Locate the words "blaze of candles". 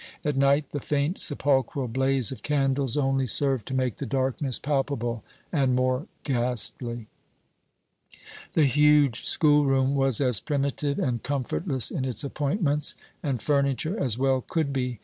1.87-2.97